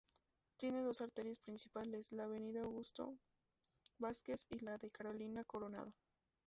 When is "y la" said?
4.49-4.79